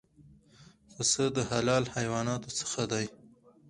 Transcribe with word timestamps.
پسه 0.93 1.23
د 1.35 1.37
حلال 1.51 1.83
حیواناتو 1.95 2.49
څخه 2.59 2.81
دی. 2.91 3.05